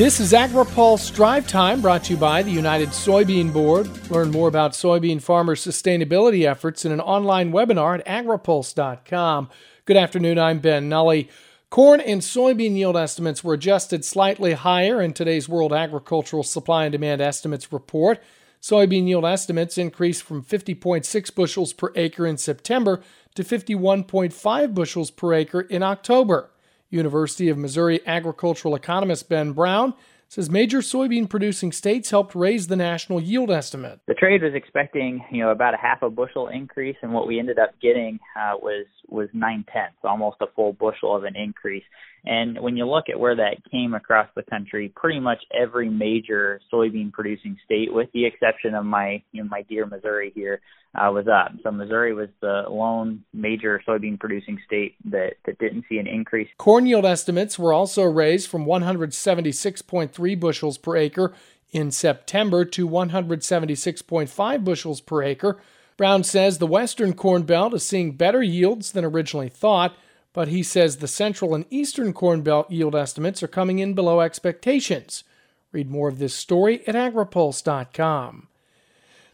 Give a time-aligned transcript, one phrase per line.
[0.00, 3.86] This is AgriPulse Drive Time brought to you by the United Soybean Board.
[4.10, 9.50] Learn more about soybean farmers' sustainability efforts in an online webinar at agripulse.com.
[9.84, 11.24] Good afternoon, I'm Ben Nuelle.
[11.68, 16.92] Corn and soybean yield estimates were adjusted slightly higher in today's World Agricultural Supply and
[16.92, 18.22] Demand Estimates report.
[18.62, 23.02] Soybean yield estimates increased from 50.6 bushels per acre in September
[23.34, 26.49] to 51.5 bushels per acre in October.
[26.90, 29.94] University of Missouri agricultural economist Ben Brown
[30.30, 33.98] says major soybean producing states helped raise the national yield estimate.
[34.06, 37.40] The trade was expecting, you know, about a half a bushel increase, and what we
[37.40, 41.82] ended up getting uh, was was nine tenths, almost a full bushel of an increase.
[42.24, 46.60] And when you look at where that came across the country, pretty much every major
[46.72, 50.60] soybean producing state, with the exception of my you know, my dear Missouri here,
[50.94, 51.52] uh, was up.
[51.62, 56.48] So Missouri was the lone major soybean producing state that, that didn't see an increase.
[56.58, 61.32] Corn yield estimates were also raised from 176.3 bushels per acre
[61.72, 65.58] in September to 176.5 bushels per acre.
[65.96, 69.94] Brown says the western corn belt is seeing better yields than originally thought,
[70.32, 74.20] but he says the central and eastern corn belt yield estimates are coming in below
[74.20, 75.24] expectations.
[75.72, 78.48] Read more of this story at agripulse.com.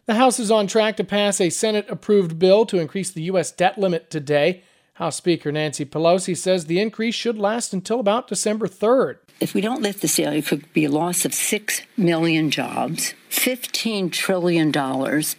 [0.05, 3.51] The House is on track to pass a Senate approved bill to increase the U.S.
[3.51, 4.63] debt limit today.
[4.93, 9.17] House Speaker Nancy Pelosi says the increase should last until about December 3rd.
[9.39, 13.13] If we don't lift the ceiling, it could be a loss of 6 million jobs,
[13.29, 14.73] $15 trillion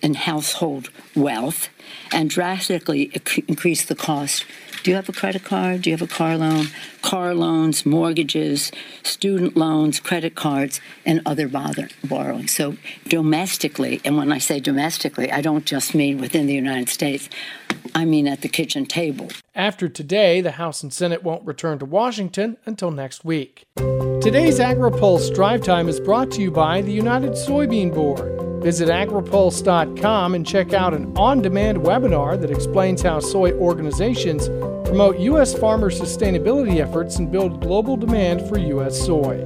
[0.03, 1.69] in household wealth,
[2.13, 3.11] and drastically
[3.49, 4.45] increase the cost
[4.83, 5.83] do you have a credit card?
[5.83, 6.67] Do you have a car loan?
[7.03, 8.71] Car loans, mortgages,
[9.03, 12.49] student loans, credit cards, and other bother- borrowing.
[12.49, 17.29] So, domestically, and when I say domestically, I don't just mean within the United States,
[17.95, 19.29] I mean at the kitchen table.
[19.55, 23.65] After today, the House and Senate won't return to Washington until next week.
[24.21, 28.48] Today's AgriPulse Drive Time is brought to you by the United Soybean Board.
[28.69, 34.49] Visit agripulse.com and check out an on demand webinar that explains how soy organizations
[34.87, 35.55] promote U.S.
[35.55, 39.01] farmer sustainability efforts and build global demand for U.S.
[39.01, 39.43] soy.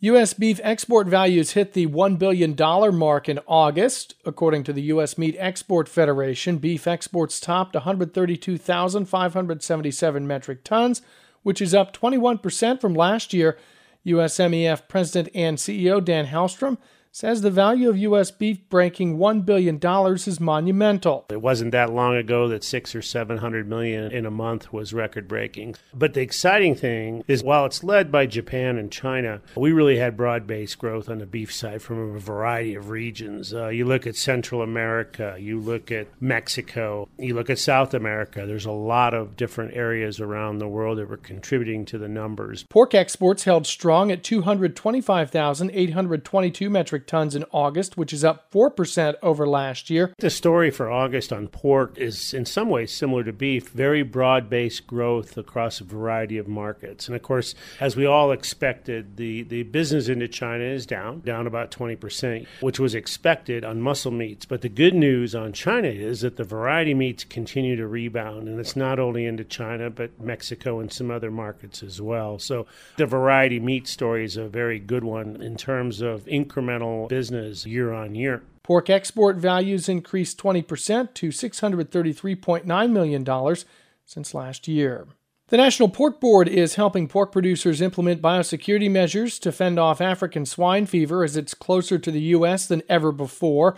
[0.00, 0.32] U.S.
[0.32, 2.56] beef export values hit the $1 billion
[2.96, 4.14] mark in August.
[4.24, 5.18] According to the U.S.
[5.18, 11.02] Meat Export Federation, beef exports topped 132,577 metric tons,
[11.42, 13.58] which is up 21% from last year
[14.06, 16.78] USMEF President and CEO Dan Halstrom
[17.14, 18.30] says the value of U.S.
[18.30, 19.78] beef breaking $1 billion
[20.14, 21.26] is monumental.
[21.28, 25.28] It wasn't that long ago that six or 700 million in a month was record
[25.28, 25.74] breaking.
[25.92, 30.16] But the exciting thing is while it's led by Japan and China, we really had
[30.16, 33.52] broad based growth on the beef side from a variety of regions.
[33.52, 38.46] Uh, you look at Central America, you look at Mexico, you look at South America.
[38.46, 42.64] There's a lot of different areas around the world that were contributing to the numbers.
[42.70, 49.14] Pork exports held strong at 225,822 metric metric tons in August, which is up 4%
[49.22, 50.14] over last year.
[50.18, 54.48] The story for August on pork is in some ways similar to beef, very broad
[54.48, 57.08] based growth across a variety of markets.
[57.08, 61.46] And of course, as we all expected, the, the business into China is down, down
[61.46, 64.46] about 20%, which was expected on muscle meats.
[64.46, 68.60] But the good news on China is that the variety meats continue to rebound, and
[68.60, 72.38] it's not only into China, but Mexico and some other markets as well.
[72.38, 77.66] So the variety meat story is a very good one in terms of incremental business
[77.66, 78.42] year on year.
[78.62, 83.56] Pork export values increased 20% to $633.9 million
[84.04, 85.06] since last year.
[85.48, 90.46] The National Pork Board is helping pork producers implement biosecurity measures to fend off African
[90.46, 92.66] swine fever as it's closer to the U.S.
[92.66, 93.76] than ever before.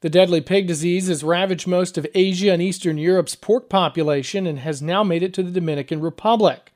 [0.00, 4.58] The deadly pig disease has ravaged most of Asia and Eastern Europe's pork population and
[4.58, 6.73] has now made it to the Dominican Republic.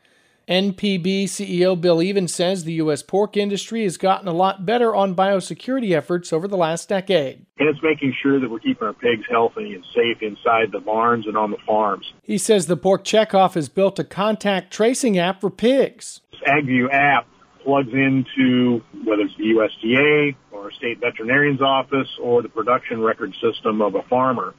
[0.48, 3.02] NPB CEO Bill Even says the U.S.
[3.02, 7.44] pork industry has gotten a lot better on biosecurity efforts over the last decade.
[7.58, 11.26] And it's making sure that we're keeping our pigs healthy and safe inside the barns
[11.26, 12.14] and on the farms.
[12.22, 16.22] He says the Pork Checkoff has built a contact tracing app for pigs.
[16.32, 17.26] This AgView app
[17.62, 23.34] plugs into whether it's the USDA or a state veterinarian's office or the production record
[23.42, 24.54] system of a farmer.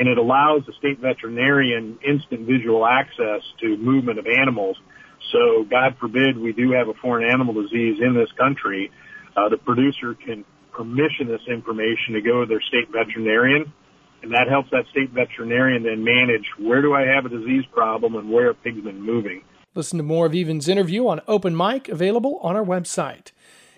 [0.00, 4.76] And it allows the state veterinarian instant visual access to movement of animals
[5.32, 8.90] so, God forbid we do have a foreign animal disease in this country,
[9.36, 13.72] uh, the producer can permission this information to go to their state veterinarian,
[14.22, 18.14] and that helps that state veterinarian then manage where do I have a disease problem
[18.14, 19.42] and where have pigs been moving.
[19.74, 23.32] Listen to more of Even's interview on Open Mic, available on our website.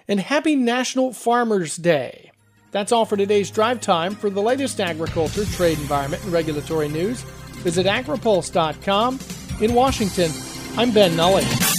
[0.06, 2.30] And happy National Farmers Day.
[2.70, 4.14] That's all for today's drive time.
[4.14, 7.22] For the latest agriculture, trade, environment, and regulatory news,
[7.62, 9.18] visit agripulse.com.
[9.60, 10.30] In Washington,
[10.80, 11.69] I'm Ben Nuelle.